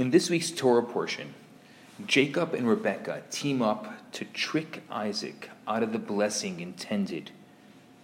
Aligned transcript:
In 0.00 0.12
this 0.12 0.30
week's 0.30 0.50
Torah 0.50 0.82
portion, 0.82 1.34
Jacob 2.06 2.54
and 2.54 2.66
Rebekah 2.66 3.24
team 3.30 3.60
up 3.60 4.10
to 4.12 4.24
trick 4.24 4.82
Isaac 4.90 5.50
out 5.68 5.82
of 5.82 5.92
the 5.92 5.98
blessing 5.98 6.58
intended 6.58 7.32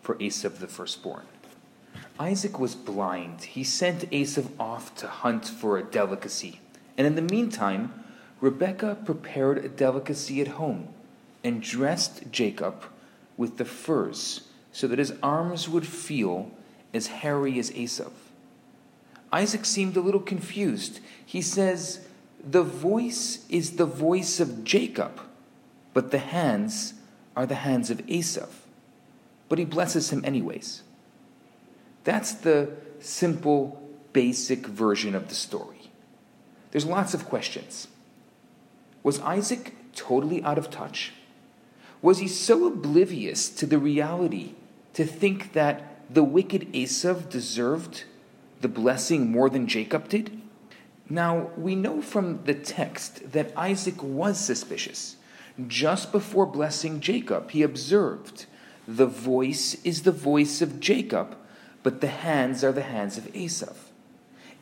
for 0.00 0.14
Esav 0.14 0.58
the 0.58 0.68
firstborn. 0.68 1.24
Isaac 2.16 2.60
was 2.60 2.76
blind. 2.76 3.42
He 3.42 3.64
sent 3.64 4.08
Esav 4.12 4.50
off 4.56 4.94
to 4.98 5.08
hunt 5.08 5.48
for 5.48 5.78
a 5.78 5.82
delicacy. 5.82 6.60
And 6.96 7.08
in 7.08 7.16
the 7.16 7.22
meantime, 7.34 8.04
Rebekah 8.40 8.98
prepared 9.04 9.58
a 9.58 9.68
delicacy 9.68 10.40
at 10.40 10.46
home 10.62 10.90
and 11.42 11.60
dressed 11.60 12.30
Jacob 12.30 12.84
with 13.36 13.56
the 13.56 13.64
furs 13.64 14.46
so 14.70 14.86
that 14.86 15.00
his 15.00 15.14
arms 15.24 15.68
would 15.68 15.88
feel 15.88 16.52
as 16.94 17.08
hairy 17.08 17.58
as 17.58 17.72
Esav. 17.72 18.12
Isaac 19.32 19.64
seemed 19.64 19.96
a 19.96 20.00
little 20.00 20.20
confused. 20.20 21.00
He 21.24 21.42
says, 21.42 22.06
The 22.42 22.62
voice 22.62 23.46
is 23.48 23.72
the 23.76 23.86
voice 23.86 24.40
of 24.40 24.64
Jacob, 24.64 25.20
but 25.94 26.10
the 26.10 26.18
hands 26.18 26.94
are 27.36 27.46
the 27.46 27.56
hands 27.56 27.90
of 27.90 27.98
Esav. 28.06 28.48
But 29.48 29.58
he 29.58 29.64
blesses 29.64 30.10
him 30.10 30.24
anyways. 30.24 30.82
That's 32.04 32.32
the 32.32 32.70
simple, 33.00 33.82
basic 34.12 34.66
version 34.66 35.14
of 35.14 35.28
the 35.28 35.34
story. 35.34 35.90
There's 36.70 36.86
lots 36.86 37.14
of 37.14 37.26
questions. 37.26 37.88
Was 39.02 39.20
Isaac 39.20 39.74
totally 39.94 40.42
out 40.42 40.58
of 40.58 40.70
touch? 40.70 41.12
Was 42.02 42.18
he 42.18 42.28
so 42.28 42.66
oblivious 42.66 43.48
to 43.50 43.66
the 43.66 43.78
reality 43.78 44.54
to 44.94 45.04
think 45.04 45.52
that 45.52 46.00
the 46.12 46.24
wicked 46.24 46.72
Esav 46.72 47.28
deserved 47.28 48.04
the 48.60 48.68
blessing 48.68 49.30
more 49.30 49.50
than 49.50 49.66
Jacob 49.66 50.08
did? 50.08 50.40
Now, 51.08 51.50
we 51.56 51.74
know 51.74 52.00
from 52.00 52.44
the 52.44 52.54
text 52.54 53.32
that 53.32 53.52
Isaac 53.56 54.02
was 54.02 54.38
suspicious. 54.38 55.16
Just 55.66 56.12
before 56.12 56.46
blessing 56.46 57.00
Jacob, 57.00 57.50
he 57.50 57.62
observed, 57.62 58.46
The 58.86 59.06
voice 59.06 59.74
is 59.84 60.02
the 60.02 60.12
voice 60.12 60.62
of 60.62 60.80
Jacob, 60.80 61.36
but 61.82 62.00
the 62.00 62.06
hands 62.06 62.62
are 62.62 62.72
the 62.72 62.82
hands 62.82 63.18
of 63.18 63.24
Esav. 63.32 63.76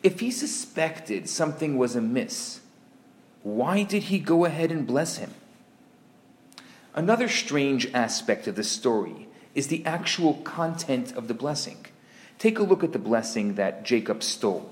If 0.03 0.21
he 0.21 0.31
suspected 0.31 1.29
something 1.29 1.77
was 1.77 1.97
amiss, 1.97 2.61
why 3.43 3.83
did 3.83 4.05
he 4.05 4.19
go 4.19 4.45
ahead 4.45 4.71
and 4.71 4.87
bless 4.87 5.19
him? 5.19 5.35
Another 6.95 7.29
strange 7.29 7.93
aspect 7.93 8.47
of 8.47 8.57
the 8.57 8.65
story 8.65 9.29
is 9.55 9.69
the 9.69 9.85
actual 9.85 10.35
content 10.35 11.13
of 11.17 11.29
the 11.29 11.35
blessing. 11.35 11.87
Take 12.39 12.59
a 12.59 12.63
look 12.63 12.85
at 12.85 12.93
the 12.93 12.99
blessing 12.99 13.55
that 13.55 13.85
Jacob 13.85 14.23
stole. 14.23 14.71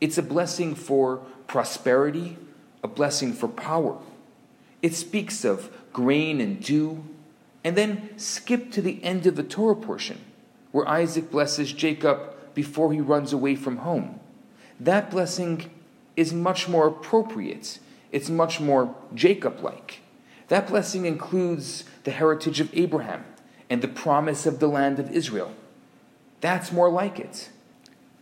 It's 0.00 0.18
a 0.18 0.22
blessing 0.22 0.74
for 0.74 1.18
prosperity, 1.46 2.36
a 2.82 2.88
blessing 2.88 3.32
for 3.32 3.48
power. 3.48 3.98
It 4.82 4.94
speaks 4.94 5.44
of 5.44 5.70
grain 5.92 6.40
and 6.40 6.62
dew, 6.62 7.04
and 7.64 7.76
then 7.76 8.10
skip 8.18 8.70
to 8.72 8.82
the 8.82 9.02
end 9.02 9.26
of 9.26 9.36
the 9.36 9.42
Torah 9.42 9.76
portion, 9.76 10.20
where 10.72 10.88
Isaac 10.88 11.30
blesses 11.30 11.72
Jacob 11.72 12.34
before 12.54 12.92
he 12.92 13.00
runs 13.00 13.32
away 13.32 13.54
from 13.54 13.78
home. 13.78 14.20
That 14.78 15.10
blessing 15.10 15.70
is 16.16 16.32
much 16.32 16.68
more 16.68 16.86
appropriate, 16.86 17.78
it's 18.12 18.28
much 18.28 18.60
more 18.60 18.94
Jacob 19.14 19.62
like. 19.62 20.00
That 20.48 20.68
blessing 20.68 21.04
includes 21.04 21.84
the 22.04 22.10
heritage 22.10 22.60
of 22.60 22.70
Abraham 22.76 23.24
and 23.68 23.82
the 23.82 23.88
promise 23.88 24.46
of 24.46 24.60
the 24.60 24.68
land 24.68 24.98
of 24.98 25.10
Israel. 25.10 25.52
That's 26.40 26.72
more 26.72 26.90
like 26.90 27.18
it. 27.18 27.50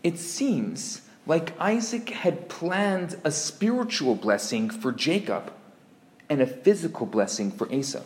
It 0.03 0.19
seems 0.19 1.03
like 1.27 1.59
Isaac 1.61 2.11
had 2.11 2.49
planned 2.49 3.17
a 3.25 3.31
spiritual 3.31 4.15
blessing 4.15 4.71
for 4.71 4.93
Jacob 4.93 5.53
and 6.29 6.41
a 6.41 6.47
physical 6.47 7.07
blessing 7.07 7.51
for 7.51 7.67
Esav. 7.67 8.05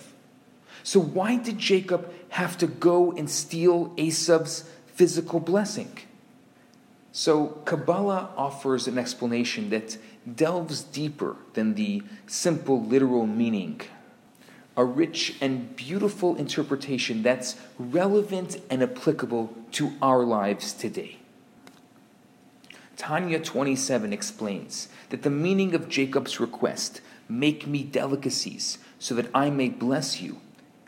So, 0.82 0.98
why 0.98 1.36
did 1.36 1.58
Jacob 1.58 2.10
have 2.30 2.56
to 2.58 2.66
go 2.66 3.12
and 3.12 3.28
steal 3.28 3.90
Esav's 3.96 4.64
physical 4.86 5.40
blessing? 5.40 5.98
So, 7.12 7.60
Kabbalah 7.64 8.30
offers 8.36 8.88
an 8.88 8.96
explanation 8.96 9.68
that 9.70 9.98
delves 10.36 10.82
deeper 10.82 11.36
than 11.52 11.74
the 11.74 12.02
simple 12.26 12.82
literal 12.82 13.26
meaning 13.26 13.82
a 14.76 14.84
rich 14.84 15.36
and 15.40 15.74
beautiful 15.76 16.36
interpretation 16.36 17.22
that's 17.22 17.56
relevant 17.78 18.60
and 18.70 18.82
applicable 18.82 19.54
to 19.72 19.92
our 20.00 20.24
lives 20.24 20.72
today. 20.72 21.16
Tanya 22.96 23.40
27 23.40 24.12
explains 24.12 24.88
that 25.08 25.22
the 25.22 25.30
meaning 25.30 25.74
of 25.74 25.88
Jacob's 25.88 26.38
request, 26.38 27.00
make 27.28 27.66
me 27.66 27.82
delicacies 27.82 28.78
so 28.98 29.14
that 29.14 29.30
I 29.34 29.50
may 29.50 29.68
bless 29.68 30.20
you, 30.20 30.40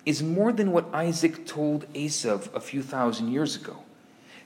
is 0.04 0.22
more 0.22 0.53
than 0.53 0.72
what 0.72 0.92
Isaac 0.92 1.47
told 1.47 1.91
Esav 1.92 2.53
a 2.54 2.60
few 2.60 2.82
thousand 2.82 3.32
years 3.32 3.56
ago. 3.56 3.78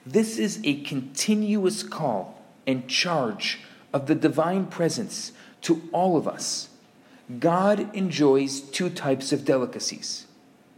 This 0.05 0.39
is 0.39 0.61
a 0.63 0.81
continuous 0.83 1.83
call 1.83 2.41
and 2.67 2.87
charge 2.89 3.61
of 3.93 4.07
the 4.07 4.15
divine 4.15 4.67
presence 4.67 5.33
to 5.63 5.83
all 5.93 6.17
of 6.17 6.29
us 6.29 6.69
God 7.41 7.95
enjoys 7.95 8.61
two 8.61 8.89
types 8.89 9.33
of 9.33 9.45
delicacies. 9.45 10.27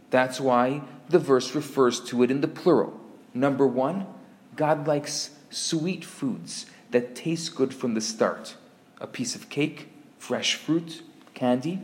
That's 0.09 0.39
why 0.39 0.81
the 1.07 1.19
verse 1.19 1.53
refers 1.53 1.99
to 2.05 2.23
it 2.23 2.31
in 2.31 2.41
the 2.41 2.47
plural. 2.47 2.99
Number 3.33 3.67
one, 3.67 4.07
God 4.55 4.87
likes 4.87 5.31
sweet 5.51 6.03
foods 6.03 6.65
that 6.91 7.15
taste 7.15 7.55
good 7.55 7.73
from 7.73 7.93
the 7.93 8.01
start 8.01 8.55
a 9.01 9.07
piece 9.07 9.33
of 9.33 9.47
cake, 9.47 9.87
fresh 10.17 10.55
fruit, 10.55 11.03
candy. 11.33 11.79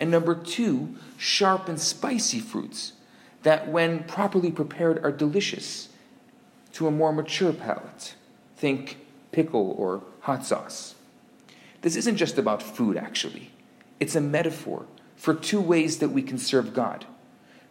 And 0.00 0.10
number 0.10 0.34
two, 0.34 0.96
sharp 1.16 1.68
and 1.68 1.80
spicy 1.80 2.40
fruits 2.40 2.94
that, 3.44 3.68
when 3.68 4.02
properly 4.04 4.50
prepared, 4.50 5.04
are 5.04 5.12
delicious 5.12 5.90
to 6.72 6.88
a 6.88 6.90
more 6.90 7.12
mature 7.12 7.52
palate. 7.52 8.14
Think 8.56 8.98
pickle 9.30 9.76
or 9.78 10.02
hot 10.22 10.44
sauce. 10.44 10.96
This 11.82 11.94
isn't 11.94 12.16
just 12.16 12.36
about 12.36 12.62
food, 12.62 12.96
actually. 12.96 13.52
It's 14.00 14.16
a 14.16 14.20
metaphor 14.20 14.86
for 15.14 15.34
two 15.34 15.60
ways 15.60 15.98
that 15.98 16.08
we 16.08 16.22
can 16.22 16.38
serve 16.38 16.74
God. 16.74 17.04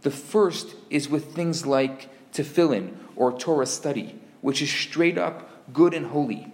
The 0.01 0.12
first 0.12 0.75
is 0.90 1.09
with 1.09 1.34
things 1.35 1.66
like 1.66 2.09
tefillin 2.31 2.95
or 3.16 3.38
Torah 3.38 3.66
study, 3.66 4.19
which 4.41 4.62
is 4.62 4.69
straight 4.69 5.17
up 5.17 5.73
good 5.73 5.94
and 5.94 6.07
holy. 6.07 6.51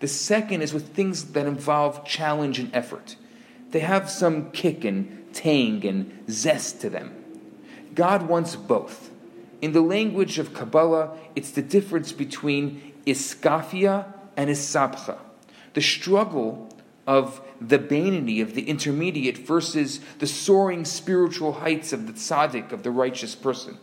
The 0.00 0.08
second 0.08 0.62
is 0.62 0.74
with 0.74 0.88
things 0.88 1.32
that 1.32 1.46
involve 1.46 2.04
challenge 2.04 2.58
and 2.58 2.74
effort. 2.74 3.16
They 3.70 3.80
have 3.80 4.10
some 4.10 4.50
kick 4.50 4.84
and 4.84 5.32
tang 5.32 5.86
and 5.86 6.24
zest 6.28 6.80
to 6.80 6.90
them. 6.90 7.14
God 7.94 8.28
wants 8.28 8.56
both. 8.56 9.10
In 9.60 9.72
the 9.72 9.80
language 9.80 10.38
of 10.38 10.52
Kabbalah, 10.52 11.16
it's 11.36 11.52
the 11.52 11.62
difference 11.62 12.10
between 12.10 12.92
iskafia 13.06 14.12
and 14.36 14.50
ishapcha. 14.50 15.18
The 15.74 15.80
struggle 15.80 16.68
of 17.06 17.40
the 17.60 17.78
beinoni, 17.78 18.40
of 18.40 18.54
the 18.54 18.68
intermediate, 18.68 19.38
versus 19.38 20.00
the 20.18 20.26
soaring 20.26 20.84
spiritual 20.84 21.54
heights 21.54 21.92
of 21.92 22.06
the 22.06 22.12
tzaddik, 22.12 22.72
of 22.72 22.82
the 22.82 22.90
righteous 22.90 23.34
person. 23.34 23.78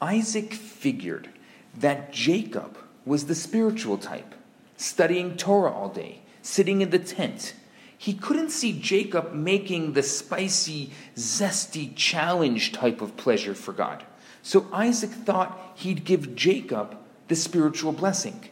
Isaac 0.00 0.54
figured 0.54 1.28
that 1.76 2.12
Jacob 2.12 2.78
was 3.04 3.26
the 3.26 3.34
spiritual 3.34 3.98
type, 3.98 4.34
studying 4.76 5.36
Torah 5.36 5.72
all 5.72 5.88
day, 5.88 6.20
sitting 6.42 6.80
in 6.80 6.90
the 6.90 6.98
tent. 6.98 7.54
He 7.96 8.14
couldn't 8.14 8.50
see 8.50 8.78
Jacob 8.78 9.32
making 9.32 9.94
the 9.94 10.04
spicy, 10.04 10.92
zesty 11.16 11.92
challenge 11.96 12.72
type 12.72 13.00
of 13.00 13.16
pleasure 13.16 13.54
for 13.54 13.72
God. 13.72 14.04
So 14.42 14.68
Isaac 14.72 15.10
thought 15.10 15.58
he'd 15.74 16.04
give 16.04 16.36
Jacob 16.36 16.96
the 17.26 17.34
spiritual 17.34 17.92
blessing, 17.92 18.48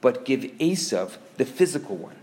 but 0.00 0.24
give 0.24 0.40
Esav 0.58 1.18
the 1.36 1.44
physical 1.44 1.96
one. 1.96 2.16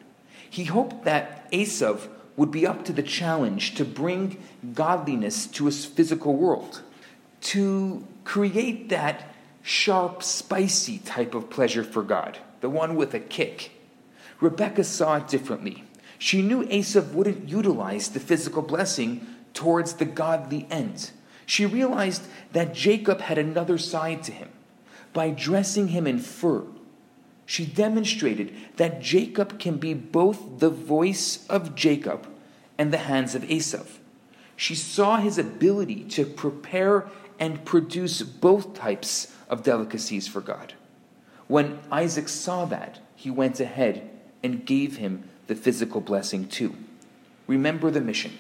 He 0.54 0.66
hoped 0.66 1.04
that 1.06 1.52
Esav 1.52 2.10
would 2.38 2.52
be 2.52 2.68
up 2.68 2.86
to 2.86 2.94
the 2.94 3.02
challenge 3.02 3.74
to 3.74 3.84
bring 3.84 4.38
godliness 4.76 5.48
to 5.48 5.66
his 5.66 5.84
physical 5.84 6.36
world, 6.36 6.84
to 7.54 8.06
create 8.24 8.90
that 8.90 9.34
sharp, 9.64 10.22
spicy 10.22 11.00
type 11.00 11.34
of 11.34 11.50
pleasure 11.50 11.84
for 11.84 12.04
God, 12.04 12.38
the 12.62 12.70
one 12.70 12.96
with 12.96 13.16
a 13.16 13.20
kick. 13.20 13.72
Rebecca 14.40 14.84
saw 14.84 15.16
it 15.16 15.28
differently. 15.28 15.86
She 16.20 16.44
knew 16.44 16.64
Esav 16.66 17.14
wouldn't 17.14 17.50
utilize 17.50 18.10
the 18.10 18.20
physical 18.20 18.62
blessing 18.62 19.26
towards 19.56 19.94
the 19.94 20.06
godly 20.06 20.68
end. 20.70 21.10
She 21.48 21.66
realized 21.66 22.28
that 22.52 22.76
Jacob 22.76 23.22
had 23.22 23.40
another 23.40 23.80
side 23.80 24.22
to 24.26 24.32
him. 24.32 24.50
By 25.14 25.32
dressing 25.32 25.88
him 25.88 26.06
in 26.06 26.20
fur, 26.20 26.62
she 27.46 27.66
demonstrated 27.66 28.54
that 28.78 29.02
Jacob 29.02 29.60
can 29.60 29.78
be 29.78 29.94
both 29.94 30.60
the 30.60 30.70
voice 30.70 31.46
of 31.48 31.76
Jacob 31.76 32.28
and 32.78 32.92
the 32.92 32.98
hands 32.98 33.36
of 33.36 33.44
Esav. 33.44 33.98
She 34.56 34.76
saw 34.76 35.18
his 35.18 35.38
ability 35.38 36.04
to 36.12 36.26
prepare 36.26 37.08
and 37.40 37.66
produce 37.66 38.22
both 38.22 38.74
types 38.74 39.34
of 39.50 39.64
delicacies 39.64 40.28
for 40.28 40.42
God. 40.42 40.74
When 41.48 41.80
Isaac 41.92 42.30
saw 42.30 42.66
that, 42.66 43.00
he 43.16 43.30
went 43.30 43.60
ahead 43.60 44.10
and 44.42 44.66
gave 44.66 44.98
him 44.98 45.30
the 45.48 45.56
physical 45.56 46.02
blessing 46.02 46.48
too. 46.48 46.76
Remember 47.48 47.92
the 47.92 48.02
mission. 48.02 48.38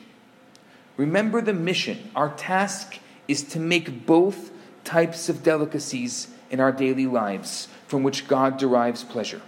Remember 0.96 1.42
the 1.42 1.54
mission. 1.54 2.12
Our 2.16 2.30
task 2.30 3.00
is 3.28 3.44
to 3.44 3.60
make 3.60 4.06
both 4.06 4.52
types 4.84 5.30
of 5.30 5.44
delicacies 5.44 6.28
in 6.50 6.60
our 6.60 6.72
daily 6.72 7.08
lives 7.08 7.68
from 7.94 8.02
which 8.02 8.28
God 8.28 8.58
derives 8.58 9.04
pleasure 9.04 9.44